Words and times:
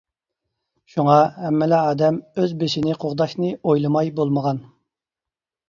شۇڭا، 0.93 1.17
ھەممىلا 1.41 1.83
ئادەم 1.91 2.17
ئۆز 2.31 2.57
بېشىنى 2.63 2.97
قوغداشنى 3.05 3.55
ئويلىماي 3.61 4.13
بولمىغان. 4.19 4.67